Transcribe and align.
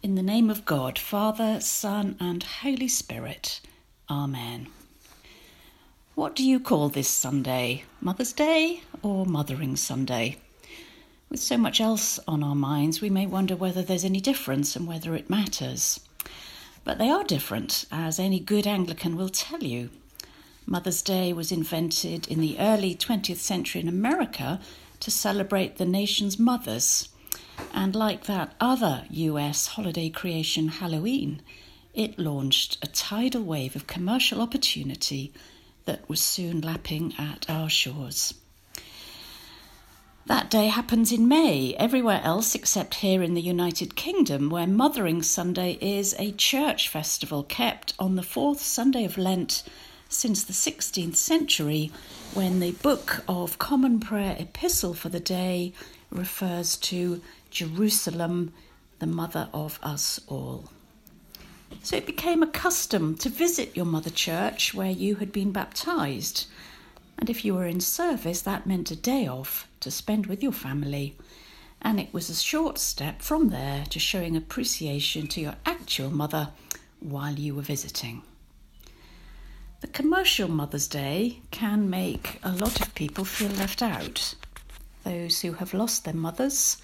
In 0.00 0.14
the 0.14 0.22
name 0.22 0.48
of 0.48 0.64
God, 0.64 0.96
Father, 0.96 1.58
Son, 1.60 2.14
and 2.20 2.44
Holy 2.44 2.86
Spirit. 2.86 3.60
Amen. 4.08 4.68
What 6.14 6.36
do 6.36 6.44
you 6.44 6.60
call 6.60 6.88
this 6.88 7.08
Sunday? 7.08 7.82
Mother's 8.00 8.32
Day 8.32 8.82
or 9.02 9.26
Mothering 9.26 9.74
Sunday? 9.74 10.36
With 11.28 11.40
so 11.40 11.56
much 11.56 11.80
else 11.80 12.20
on 12.28 12.44
our 12.44 12.54
minds, 12.54 13.00
we 13.00 13.10
may 13.10 13.26
wonder 13.26 13.56
whether 13.56 13.82
there's 13.82 14.04
any 14.04 14.20
difference 14.20 14.76
and 14.76 14.86
whether 14.86 15.16
it 15.16 15.28
matters. 15.28 15.98
But 16.84 16.98
they 16.98 17.10
are 17.10 17.24
different, 17.24 17.84
as 17.90 18.20
any 18.20 18.38
good 18.38 18.68
Anglican 18.68 19.16
will 19.16 19.28
tell 19.28 19.64
you. 19.64 19.90
Mother's 20.64 21.02
Day 21.02 21.32
was 21.32 21.50
invented 21.50 22.28
in 22.28 22.40
the 22.40 22.56
early 22.60 22.94
20th 22.94 23.38
century 23.38 23.80
in 23.80 23.88
America 23.88 24.60
to 25.00 25.10
celebrate 25.10 25.76
the 25.76 25.84
nation's 25.84 26.38
mothers. 26.38 27.08
And 27.72 27.94
like 27.94 28.24
that 28.24 28.54
other 28.60 29.04
US 29.10 29.68
holiday 29.68 30.10
creation, 30.10 30.68
Halloween, 30.68 31.42
it 31.94 32.18
launched 32.18 32.78
a 32.82 32.86
tidal 32.86 33.42
wave 33.42 33.74
of 33.74 33.86
commercial 33.86 34.40
opportunity 34.40 35.32
that 35.84 36.08
was 36.08 36.20
soon 36.20 36.60
lapping 36.60 37.14
at 37.18 37.48
our 37.48 37.68
shores. 37.70 38.34
That 40.26 40.50
day 40.50 40.66
happens 40.66 41.10
in 41.10 41.26
May, 41.26 41.74
everywhere 41.78 42.20
else 42.22 42.54
except 42.54 42.96
here 42.96 43.22
in 43.22 43.32
the 43.32 43.40
United 43.40 43.96
Kingdom, 43.96 44.50
where 44.50 44.66
Mothering 44.66 45.22
Sunday 45.22 45.78
is 45.80 46.14
a 46.18 46.32
church 46.32 46.86
festival 46.88 47.42
kept 47.42 47.94
on 47.98 48.16
the 48.16 48.22
fourth 48.22 48.60
Sunday 48.60 49.04
of 49.06 49.16
Lent 49.16 49.62
since 50.10 50.44
the 50.44 50.52
16th 50.52 51.16
century, 51.16 51.90
when 52.34 52.60
the 52.60 52.72
Book 52.72 53.24
of 53.26 53.58
Common 53.58 54.00
Prayer 54.00 54.36
Epistle 54.38 54.92
for 54.92 55.08
the 55.08 55.20
day 55.20 55.72
refers 56.10 56.76
to 56.76 57.20
Jerusalem, 57.50 58.52
the 58.98 59.06
mother 59.06 59.48
of 59.52 59.78
us 59.82 60.20
all. 60.26 60.70
So 61.82 61.96
it 61.96 62.06
became 62.06 62.42
a 62.42 62.46
custom 62.46 63.16
to 63.16 63.28
visit 63.28 63.76
your 63.76 63.84
mother 63.84 64.10
church 64.10 64.74
where 64.74 64.90
you 64.90 65.16
had 65.16 65.32
been 65.32 65.52
baptized. 65.52 66.46
And 67.18 67.28
if 67.28 67.44
you 67.44 67.54
were 67.54 67.66
in 67.66 67.80
service, 67.80 68.42
that 68.42 68.66
meant 68.66 68.90
a 68.90 68.96
day 68.96 69.26
off 69.26 69.68
to 69.80 69.90
spend 69.90 70.26
with 70.26 70.42
your 70.42 70.52
family. 70.52 71.16
And 71.80 72.00
it 72.00 72.12
was 72.12 72.28
a 72.28 72.34
short 72.34 72.78
step 72.78 73.22
from 73.22 73.50
there 73.50 73.84
to 73.90 73.98
showing 73.98 74.36
appreciation 74.36 75.26
to 75.28 75.40
your 75.40 75.54
actual 75.64 76.10
mother 76.10 76.50
while 77.00 77.34
you 77.34 77.54
were 77.54 77.62
visiting. 77.62 78.22
The 79.80 79.86
commercial 79.86 80.48
Mother's 80.48 80.88
Day 80.88 81.38
can 81.52 81.88
make 81.88 82.40
a 82.42 82.50
lot 82.50 82.80
of 82.80 82.94
people 82.96 83.24
feel 83.24 83.50
left 83.50 83.80
out. 83.80 84.34
Those 85.04 85.40
who 85.40 85.52
have 85.54 85.74
lost 85.74 86.04
their 86.04 86.14
mothers, 86.14 86.78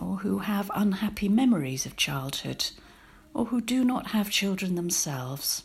or 0.00 0.16
who 0.16 0.38
have 0.38 0.70
unhappy 0.74 1.28
memories 1.28 1.86
of 1.86 1.96
childhood, 1.96 2.70
or 3.32 3.46
who 3.46 3.60
do 3.60 3.84
not 3.84 4.08
have 4.08 4.30
children 4.30 4.74
themselves. 4.74 5.64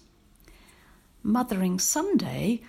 Mothering 1.24 1.80
Sunday 1.80 2.62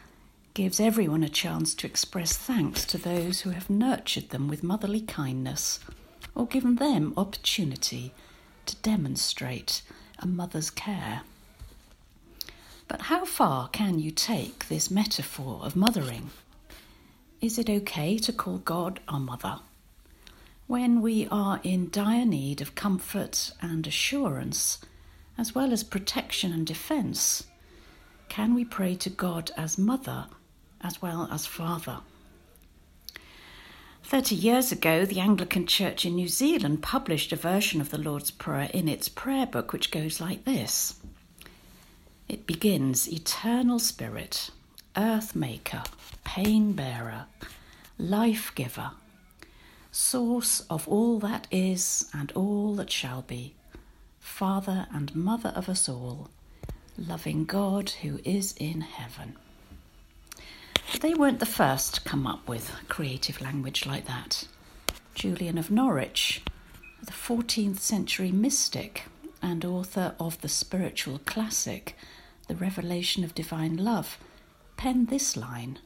gives 0.55 0.81
everyone 0.81 1.23
a 1.23 1.29
chance 1.29 1.75
to 1.75 1.87
express 1.87 2.37
thanks 2.37 2.85
to 2.85 2.99
those 2.99 3.43
who 3.43 3.51
have 3.51 3.71
nurtured 3.71 4.31
them 4.31 4.49
with 4.49 4.63
motherly 4.63 5.01
kindness 5.01 5.79
or 6.35 6.47
given 6.47 6.77
them 6.77 7.15
opportunity 7.17 8.13
to 8.67 8.77
demonstrate 8.77 9.83
a 10.19 10.27
mother's 10.27 10.71
care. 10.71 11.23
But 12.89 13.03
how 13.03 13.25
far 13.25 13.69
can 13.69 13.99
you 13.99 14.11
take 14.11 14.69
this 14.69 14.91
metaphor 14.91 15.61
of 15.63 15.77
mothering? 15.77 16.31
Is 17.41 17.59
it 17.59 17.71
okay 17.71 18.19
to 18.19 18.33
call 18.35 18.59
God 18.59 19.01
our 19.09 19.19
mother? 19.19 19.61
When 20.67 21.01
we 21.01 21.27
are 21.31 21.59
in 21.63 21.89
dire 21.91 22.27
need 22.27 22.61
of 22.61 22.75
comfort 22.75 23.53
and 23.63 23.87
assurance, 23.87 24.79
as 25.39 25.55
well 25.55 25.73
as 25.73 25.83
protection 25.83 26.53
and 26.53 26.67
defence, 26.67 27.45
can 28.29 28.55
we 28.55 28.65
pray 28.67 28.95
to 28.97 29.09
God 29.09 29.51
as 29.57 29.79
mother 29.79 30.27
as 30.83 31.01
well 31.01 31.29
as 31.33 31.47
father? 31.47 32.01
Thirty 34.03 34.35
years 34.35 34.71
ago, 34.71 35.07
the 35.07 35.21
Anglican 35.21 35.67
Church 35.67 36.05
in 36.05 36.17
New 36.17 36.29
Zealand 36.29 36.83
published 36.83 37.33
a 37.33 37.37
version 37.37 37.81
of 37.81 37.91
the 37.91 37.99
Lord's 37.99 38.31
Prayer 38.31 38.69
in 38.75 38.87
its 38.87 39.09
prayer 39.09 39.47
book, 39.47 39.73
which 39.73 39.91
goes 39.91 40.21
like 40.21 40.45
this 40.45 40.95
it 42.29 42.47
begins 42.47 43.11
Eternal 43.11 43.79
Spirit, 43.79 44.51
Earth 44.97 45.37
Maker, 45.37 45.83
Pain 46.25 46.73
Bearer, 46.73 47.27
Life 47.99 48.53
Giver, 48.55 48.93
Source 49.93 50.61
of 50.71 50.87
all 50.89 51.19
that 51.21 51.47
is 51.51 52.09
and 52.13 52.33
all 52.33 52.75
that 52.75 52.91
shall 52.91 53.23
be, 53.23 53.55
Father 54.19 54.87
and 54.93 55.15
Mother 55.15 55.53
of 55.55 55.69
us 55.69 55.89
all, 55.89 56.29
loving 56.97 57.45
God 57.45 57.91
who 58.03 58.21
is 58.25 58.55
in 58.59 58.81
heaven. 58.83 59.37
They 61.01 61.15
weren't 61.15 61.41
the 61.41 61.47
first 61.47 61.95
to 61.95 62.01
come 62.03 62.27
up 62.27 62.49
with 62.49 62.73
creative 62.89 63.41
language 63.41 63.87
like 63.87 64.07
that. 64.07 64.47
Julian 65.15 65.59
of 65.59 65.71
Norwich, 65.71 66.43
the 67.03 67.13
14th 67.13 67.79
century 67.79 68.33
mystic 68.33 69.05
and 69.43 69.65
author 69.65 70.15
of 70.19 70.41
the 70.41 70.49
spiritual 70.49 71.21
classic, 71.27 71.97
the 72.49 72.57
revelation 72.57 73.25
of 73.25 73.35
divine 73.35 73.77
love, 73.77 74.19
pen 74.81 75.05
this 75.11 75.37
line 75.37 75.79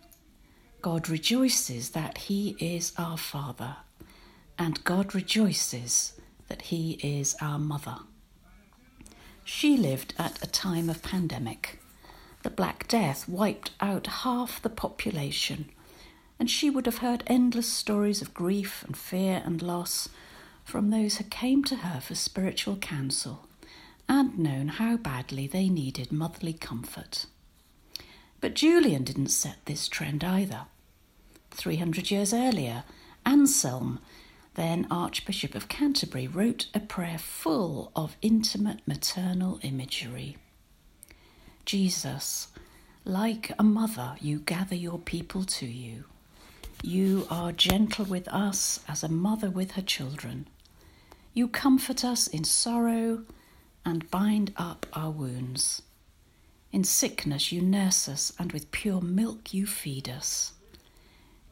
God 0.80 1.08
rejoices 1.08 1.90
that 1.90 2.16
He 2.16 2.56
is 2.60 2.92
our 2.96 3.18
Father, 3.18 3.78
and 4.56 4.84
God 4.84 5.16
rejoices 5.16 6.12
that 6.46 6.62
He 6.62 6.92
is 7.02 7.34
our 7.40 7.58
Mother. 7.58 7.96
She 9.42 9.76
lived 9.76 10.14
at 10.16 10.40
a 10.44 10.46
time 10.46 10.88
of 10.88 11.02
pandemic. 11.02 11.80
The 12.44 12.50
Black 12.50 12.86
Death 12.86 13.28
wiped 13.28 13.72
out 13.80 14.06
half 14.06 14.62
the 14.62 14.70
population, 14.70 15.70
and 16.38 16.48
she 16.48 16.70
would 16.70 16.86
have 16.86 16.98
heard 16.98 17.24
endless 17.26 17.72
stories 17.72 18.22
of 18.22 18.32
grief 18.32 18.84
and 18.86 18.96
fear 18.96 19.42
and 19.44 19.60
loss 19.60 20.08
from 20.64 20.90
those 20.90 21.16
who 21.16 21.24
came 21.24 21.64
to 21.64 21.76
her 21.76 22.00
for 22.00 22.14
spiritual 22.14 22.76
counsel 22.76 23.48
and 24.08 24.38
known 24.38 24.68
how 24.68 24.96
badly 24.96 25.48
they 25.48 25.68
needed 25.68 26.12
motherly 26.12 26.52
comfort. 26.52 27.26
But 28.44 28.52
Julian 28.52 29.04
didn't 29.04 29.28
set 29.28 29.56
this 29.64 29.88
trend 29.88 30.22
either. 30.22 30.66
300 31.52 32.10
years 32.10 32.34
earlier, 32.34 32.84
Anselm, 33.24 34.00
then 34.52 34.86
Archbishop 34.90 35.54
of 35.54 35.68
Canterbury, 35.68 36.28
wrote 36.28 36.66
a 36.74 36.80
prayer 36.80 37.16
full 37.16 37.90
of 37.96 38.18
intimate 38.20 38.80
maternal 38.86 39.60
imagery. 39.62 40.36
Jesus, 41.64 42.48
like 43.06 43.50
a 43.58 43.62
mother, 43.62 44.16
you 44.20 44.40
gather 44.40 44.76
your 44.76 44.98
people 44.98 45.44
to 45.44 45.64
you. 45.64 46.04
You 46.82 47.26
are 47.30 47.50
gentle 47.50 48.04
with 48.04 48.28
us 48.28 48.80
as 48.86 49.02
a 49.02 49.08
mother 49.08 49.48
with 49.48 49.70
her 49.70 49.80
children. 49.80 50.48
You 51.32 51.48
comfort 51.48 52.04
us 52.04 52.26
in 52.26 52.44
sorrow 52.44 53.22
and 53.86 54.10
bind 54.10 54.52
up 54.58 54.84
our 54.92 55.10
wounds. 55.10 55.80
In 56.74 56.82
sickness 56.82 57.52
you 57.52 57.62
nurse 57.62 58.08
us, 58.08 58.32
and 58.36 58.50
with 58.50 58.72
pure 58.72 59.00
milk 59.00 59.54
you 59.54 59.64
feed 59.64 60.08
us. 60.08 60.54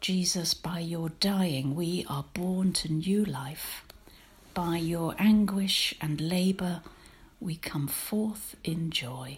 Jesus, 0.01 0.53
by 0.53 0.79
your 0.79 1.11
dying 1.21 1.75
we 1.75 2.05
are 2.09 2.25
born 2.33 2.73
to 2.73 2.91
new 2.91 3.23
life. 3.23 3.85
By 4.53 4.75
your 4.75 5.15
anguish 5.17 5.95
and 6.01 6.19
labour 6.19 6.81
we 7.39 7.55
come 7.55 7.87
forth 7.87 8.57
in 8.65 8.91
joy. 8.91 9.37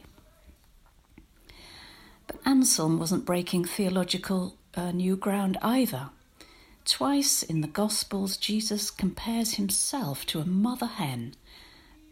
But 2.25 2.41
Anselm 2.47 2.97
wasn't 2.97 3.23
breaking 3.23 3.65
theological 3.65 4.57
uh, 4.73 4.91
new 4.91 5.15
ground 5.15 5.59
either. 5.61 6.09
Twice 6.83 7.43
in 7.43 7.61
the 7.61 7.67
Gospels, 7.67 8.37
Jesus 8.37 8.89
compares 8.89 9.53
himself 9.53 10.25
to 10.25 10.39
a 10.39 10.45
mother 10.45 10.87
hen 10.87 11.35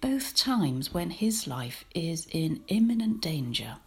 both 0.03 0.35
times 0.35 0.93
when 0.93 1.11
his 1.11 1.47
life 1.47 1.85
is 1.95 2.27
in 2.29 2.61
imminent 2.67 3.21
danger. 3.21 3.77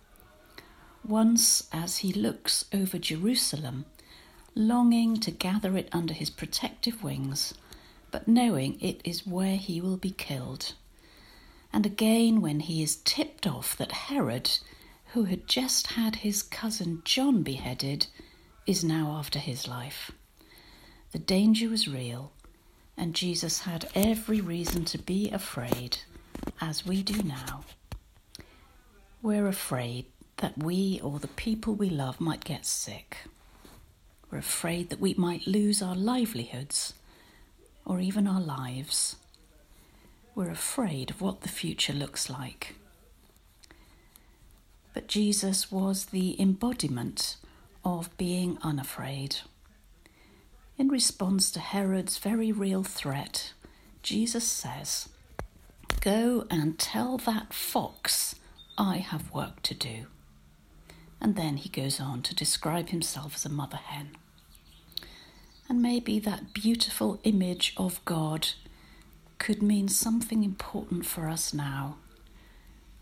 Once 1.06 1.68
as 1.74 1.98
he 1.98 2.10
looks 2.10 2.64
over 2.72 2.96
Jerusalem, 2.96 3.84
longing 4.54 5.20
to 5.20 5.30
gather 5.30 5.76
it 5.76 5.90
under 5.92 6.14
his 6.14 6.30
protective 6.30 7.02
wings, 7.02 7.52
but 8.10 8.26
knowing 8.26 8.80
it 8.80 9.02
is 9.04 9.26
where 9.26 9.56
he 9.56 9.78
will 9.78 9.98
be 9.98 10.10
killed. 10.10 10.72
And 11.70 11.84
again 11.84 12.40
when 12.40 12.60
he 12.60 12.82
is 12.82 12.96
tipped 13.04 13.46
off 13.46 13.76
that 13.76 13.92
Herod, 13.92 14.50
who 15.12 15.24
had 15.24 15.46
just 15.46 15.88
had 15.88 16.16
his 16.16 16.42
cousin 16.42 17.02
John 17.04 17.42
beheaded, 17.42 18.06
is 18.66 18.82
now 18.82 19.10
after 19.18 19.38
his 19.38 19.68
life. 19.68 20.12
The 21.12 21.18
danger 21.18 21.68
was 21.68 21.86
real, 21.86 22.32
and 22.96 23.14
Jesus 23.14 23.60
had 23.60 23.88
every 23.94 24.40
reason 24.40 24.84
to 24.86 24.98
be 24.98 25.30
afraid, 25.30 25.98
as 26.60 26.86
we 26.86 27.02
do 27.02 27.22
now. 27.22 27.64
We're 29.22 29.48
afraid 29.48 30.06
that 30.38 30.56
we 30.58 31.00
or 31.02 31.18
the 31.18 31.28
people 31.28 31.74
we 31.74 31.90
love 31.90 32.20
might 32.20 32.44
get 32.44 32.64
sick. 32.66 33.18
We're 34.30 34.38
afraid 34.38 34.90
that 34.90 35.00
we 35.00 35.14
might 35.14 35.46
lose 35.46 35.80
our 35.82 35.94
livelihoods 35.94 36.94
or 37.84 38.00
even 38.00 38.26
our 38.26 38.40
lives. 38.40 39.16
we're 40.36 40.50
afraid 40.50 41.10
of 41.10 41.20
what 41.22 41.40
the 41.40 41.48
future 41.48 41.94
looks 41.94 42.28
like. 42.28 42.76
But 44.92 45.08
Jesus 45.08 45.72
was 45.72 46.06
the 46.06 46.40
embodiment 46.40 47.36
of 47.84 48.14
being 48.18 48.58
unafraid. 48.62 49.36
In 50.78 50.88
response 50.88 51.50
to 51.52 51.60
Herod's 51.60 52.18
very 52.18 52.52
real 52.52 52.82
threat, 52.82 53.54
Jesus 54.02 54.46
says, 54.46 55.08
Go 56.02 56.46
and 56.50 56.78
tell 56.78 57.16
that 57.18 57.54
fox 57.54 58.34
I 58.76 58.98
have 58.98 59.32
work 59.32 59.62
to 59.62 59.74
do. 59.74 60.06
And 61.18 61.34
then 61.34 61.56
he 61.56 61.70
goes 61.70 61.98
on 61.98 62.20
to 62.22 62.34
describe 62.34 62.90
himself 62.90 63.36
as 63.36 63.46
a 63.46 63.48
mother 63.48 63.78
hen. 63.78 64.10
And 65.66 65.80
maybe 65.80 66.18
that 66.18 66.52
beautiful 66.52 67.20
image 67.24 67.72
of 67.78 68.04
God 68.04 68.48
could 69.38 69.62
mean 69.62 69.88
something 69.88 70.44
important 70.44 71.06
for 71.06 71.26
us 71.26 71.54
now. 71.54 71.96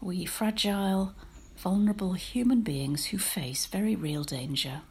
We 0.00 0.24
fragile, 0.26 1.12
vulnerable 1.56 2.12
human 2.12 2.60
beings 2.60 3.06
who 3.06 3.18
face 3.18 3.66
very 3.66 3.96
real 3.96 4.22
danger. 4.22 4.82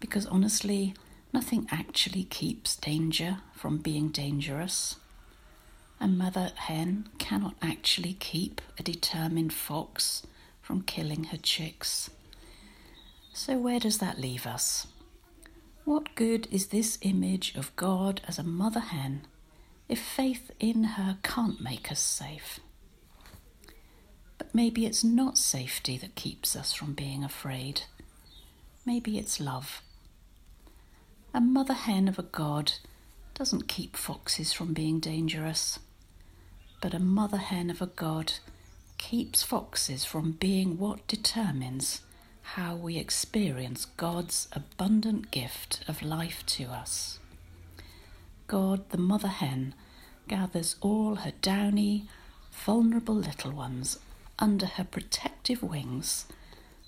Because 0.00 0.26
honestly, 0.26 0.94
nothing 1.32 1.66
actually 1.70 2.24
keeps 2.24 2.76
danger 2.76 3.38
from 3.54 3.78
being 3.78 4.08
dangerous. 4.08 4.96
A 6.00 6.08
mother 6.08 6.52
hen 6.56 7.08
cannot 7.18 7.54
actually 7.60 8.14
keep 8.14 8.60
a 8.78 8.82
determined 8.82 9.52
fox 9.52 10.26
from 10.62 10.82
killing 10.82 11.24
her 11.24 11.36
chicks. 11.36 12.10
So, 13.32 13.58
where 13.58 13.80
does 13.80 13.98
that 13.98 14.20
leave 14.20 14.46
us? 14.46 14.86
What 15.84 16.14
good 16.14 16.48
is 16.50 16.68
this 16.68 16.98
image 17.02 17.54
of 17.54 17.74
God 17.76 18.20
as 18.26 18.38
a 18.38 18.42
mother 18.44 18.80
hen 18.80 19.26
if 19.90 19.98
faith 19.98 20.52
in 20.60 20.84
her 20.84 21.18
can't 21.24 21.60
make 21.60 21.90
us 21.90 21.98
safe. 21.98 22.60
But 24.38 24.54
maybe 24.54 24.86
it's 24.86 25.02
not 25.02 25.36
safety 25.36 25.98
that 25.98 26.14
keeps 26.14 26.54
us 26.54 26.72
from 26.72 26.92
being 26.92 27.24
afraid. 27.24 27.82
Maybe 28.86 29.18
it's 29.18 29.40
love. 29.40 29.82
A 31.32 31.40
mother 31.40 31.74
hen 31.74 32.08
of 32.08 32.18
a 32.18 32.24
god 32.24 32.72
doesn't 33.34 33.68
keep 33.68 33.96
foxes 33.96 34.52
from 34.52 34.74
being 34.74 34.98
dangerous, 34.98 35.78
but 36.80 36.92
a 36.92 36.98
mother 36.98 37.36
hen 37.36 37.70
of 37.70 37.80
a 37.80 37.86
god 37.86 38.32
keeps 38.98 39.44
foxes 39.44 40.04
from 40.04 40.32
being 40.32 40.76
what 40.76 41.06
determines 41.06 42.00
how 42.42 42.74
we 42.74 42.96
experience 42.96 43.84
God's 43.84 44.48
abundant 44.52 45.30
gift 45.30 45.84
of 45.86 46.02
life 46.02 46.44
to 46.46 46.64
us. 46.64 47.20
God, 48.48 48.90
the 48.90 48.98
mother 48.98 49.28
hen, 49.28 49.76
gathers 50.26 50.74
all 50.80 51.14
her 51.14 51.32
downy, 51.42 52.08
vulnerable 52.50 53.14
little 53.14 53.52
ones 53.52 54.00
under 54.40 54.66
her 54.66 54.84
protective 54.84 55.62
wings 55.62 56.26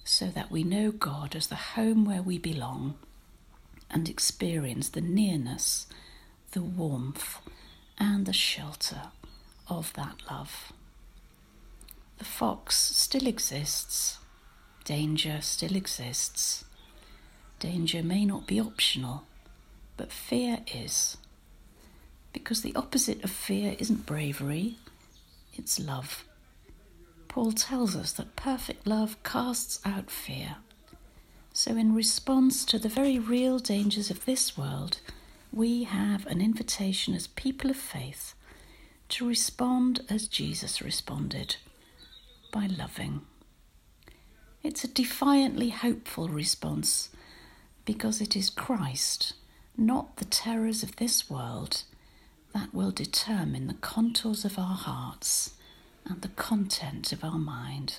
so 0.02 0.26
that 0.26 0.50
we 0.50 0.64
know 0.64 0.90
God 0.90 1.36
as 1.36 1.46
the 1.46 1.54
home 1.54 2.04
where 2.04 2.22
we 2.22 2.38
belong 2.38 2.96
and 3.92 4.08
experience 4.08 4.88
the 4.88 5.00
nearness, 5.00 5.86
the 6.52 6.62
warmth, 6.62 7.38
and 7.98 8.26
the 8.26 8.32
shelter 8.32 9.02
of 9.68 9.92
that 9.94 10.16
love. 10.30 10.72
The 12.18 12.24
fox 12.24 12.76
still 12.96 13.26
exists, 13.26 14.18
danger 14.84 15.38
still 15.40 15.76
exists. 15.76 16.64
Danger 17.58 18.02
may 18.02 18.24
not 18.24 18.46
be 18.46 18.60
optional, 18.60 19.24
but 19.96 20.10
fear 20.10 20.60
is 20.74 21.16
because 22.32 22.62
the 22.62 22.74
opposite 22.74 23.22
of 23.22 23.30
fear 23.30 23.76
isn't 23.78 24.06
bravery, 24.06 24.76
it's 25.54 25.78
love. 25.78 26.24
Paul 27.28 27.52
tells 27.52 27.94
us 27.94 28.12
that 28.12 28.36
perfect 28.36 28.86
love 28.86 29.22
casts 29.22 29.80
out 29.84 30.10
fear. 30.10 30.56
So, 31.54 31.76
in 31.76 31.94
response 31.94 32.64
to 32.66 32.78
the 32.78 32.88
very 32.88 33.18
real 33.18 33.58
dangers 33.58 34.10
of 34.10 34.24
this 34.24 34.56
world, 34.56 35.00
we 35.52 35.84
have 35.84 36.26
an 36.26 36.40
invitation 36.40 37.14
as 37.14 37.26
people 37.26 37.70
of 37.70 37.76
faith 37.76 38.34
to 39.10 39.28
respond 39.28 40.00
as 40.08 40.28
Jesus 40.28 40.80
responded 40.80 41.56
by 42.52 42.66
loving. 42.66 43.20
It's 44.62 44.82
a 44.82 44.88
defiantly 44.88 45.68
hopeful 45.68 46.28
response 46.28 47.10
because 47.84 48.22
it 48.22 48.34
is 48.34 48.48
Christ, 48.48 49.34
not 49.76 50.16
the 50.16 50.24
terrors 50.24 50.82
of 50.82 50.96
this 50.96 51.28
world, 51.28 51.82
that 52.54 52.72
will 52.72 52.92
determine 52.92 53.66
the 53.66 53.74
contours 53.74 54.46
of 54.46 54.58
our 54.58 54.76
hearts 54.76 55.54
and 56.06 56.22
the 56.22 56.28
content 56.28 57.12
of 57.12 57.22
our 57.22 57.38
mind. 57.38 57.98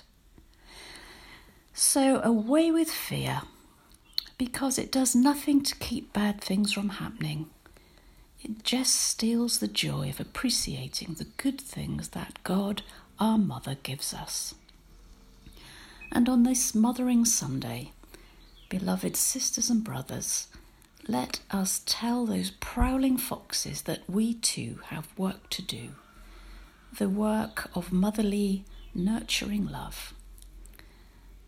So, 1.76 2.20
away 2.22 2.70
with 2.70 2.88
fear, 2.88 3.42
because 4.38 4.78
it 4.78 4.92
does 4.92 5.16
nothing 5.16 5.60
to 5.64 5.74
keep 5.74 6.12
bad 6.12 6.40
things 6.40 6.72
from 6.72 6.88
happening. 6.88 7.50
It 8.42 8.62
just 8.62 8.94
steals 8.94 9.58
the 9.58 9.66
joy 9.66 10.08
of 10.08 10.20
appreciating 10.20 11.14
the 11.14 11.26
good 11.36 11.60
things 11.60 12.10
that 12.10 12.38
God, 12.44 12.82
our 13.18 13.38
Mother, 13.38 13.76
gives 13.82 14.14
us. 14.14 14.54
And 16.12 16.28
on 16.28 16.44
this 16.44 16.76
Mothering 16.76 17.24
Sunday, 17.24 17.90
beloved 18.68 19.16
sisters 19.16 19.68
and 19.68 19.82
brothers, 19.82 20.46
let 21.08 21.40
us 21.50 21.82
tell 21.86 22.24
those 22.24 22.52
prowling 22.52 23.16
foxes 23.16 23.82
that 23.82 24.08
we 24.08 24.34
too 24.34 24.78
have 24.86 25.08
work 25.18 25.50
to 25.50 25.62
do 25.62 25.90
the 26.96 27.08
work 27.08 27.68
of 27.74 27.92
motherly, 27.92 28.64
nurturing 28.94 29.66
love. 29.66 30.14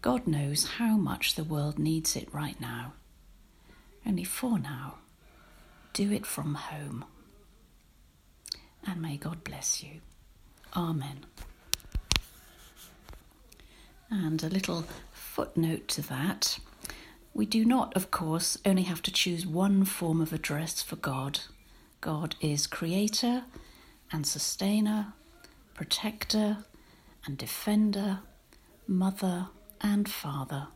God 0.07 0.29
knows 0.29 0.67
how 0.79 0.97
much 0.97 1.35
the 1.35 1.43
world 1.43 1.81
needs 1.81 2.15
it 2.15 2.33
right 2.33 2.61
now. 2.61 2.93
Only 4.07 4.23
for 4.23 4.57
now, 4.57 4.99
do 5.95 6.13
it 6.13 6.25
from 6.25 6.55
home. 6.55 7.05
And 8.87 9.03
may 9.03 9.17
God 9.17 9.43
bless 9.43 9.83
you. 9.83 9.95
Amen. 10.77 11.27
And 14.09 14.41
a 14.45 14.49
little 14.49 14.85
footnote 15.11 15.89
to 15.89 16.03
that. 16.03 16.61
We 17.35 17.45
do 17.45 17.65
not, 17.65 17.97
of 17.97 18.13
course, 18.13 18.59
only 18.65 18.85
have 18.85 19.03
to 19.03 19.11
choose 19.11 19.45
one 19.45 19.85
form 19.85 20.21
of 20.21 20.33
address 20.33 20.83
for 20.83 20.95
God. 20.95 21.41
God 22.01 22.37
is 22.41 22.69
creator 22.69 23.43
and 24.13 24.25
sustainer, 24.25 25.15
protector 25.75 26.59
and 27.27 27.37
defender, 27.37 28.21
mother 28.87 29.49
and 29.81 30.09
father. 30.09 30.69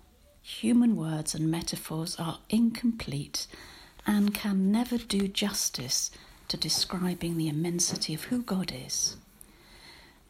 Human 0.42 0.97
words 0.97 1.35
and 1.35 1.50
metaphors 1.50 2.16
are 2.16 2.38
incomplete 2.49 3.47
and 4.07 4.35
can 4.35 4.73
never 4.73 4.99
do 4.99 5.28
justice 5.28 6.11
to 6.49 6.57
describing 6.57 7.37
the 7.37 7.49
immensity 7.49 8.14
of 8.14 8.25
who 8.25 8.42
God 8.42 8.73
is. 8.75 9.16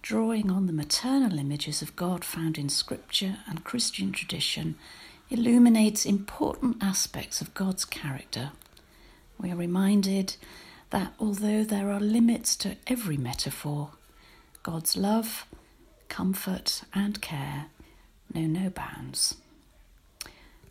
Drawing 0.03 0.51
on 0.51 0.67
the 0.67 0.73
maternal 0.73 1.39
images 1.39 1.83
of 1.83 1.97
God 1.97 2.25
found 2.25 2.59
in 2.59 2.69
Scripture 2.69 3.39
and 3.47 3.65
Christian 3.65 4.13
tradition, 4.13 4.77
illuminates 5.31 6.05
important 6.05 6.83
aspects 6.83 7.41
of 7.41 7.55
God's 7.55 7.85
character. 7.85 8.51
We 9.39 9.51
are 9.51 9.57
reminded 9.57 10.37
that 10.91 11.13
although 11.19 11.65
there 11.65 11.91
are 11.91 12.01
limits 12.01 12.57
to 12.57 12.77
every 12.87 13.17
metaphor, 13.17 13.93
God's 14.63 14.97
love, 14.97 15.47
comfort, 16.09 16.83
and 16.93 17.21
care 17.23 17.67
know 18.35 18.47
no 18.47 18.71
bounds. 18.71 19.35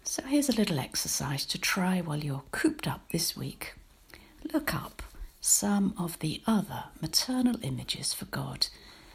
So 0.03 0.23
here's 0.23 0.49
a 0.49 0.55
little 0.55 0.79
exercise 0.79 1.45
to 1.47 1.59
try 1.59 2.01
while 2.01 2.17
you're 2.23 2.43
cooped 2.51 2.87
up 2.87 3.01
this 3.11 3.37
week. 3.37 3.73
Look 4.53 4.73
up 4.73 5.01
some 5.41 5.93
of 5.97 6.19
the 6.19 6.41
other 6.47 6.85
maternal 7.01 7.55
images 7.61 8.13
for 8.13 8.25
God 8.25 8.67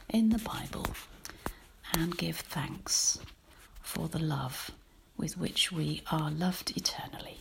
in 0.09 0.31
the 0.31 0.39
Bible 0.39 0.87
and 1.93 2.17
give 2.17 2.37
thanks 2.39 3.19
for 3.83 4.09
the 4.09 4.19
love 4.19 4.71
with 5.17 5.37
which 5.39 5.71
we 5.73 6.03
are 6.11 6.31
loved 6.31 6.77
eternally. 6.77 7.39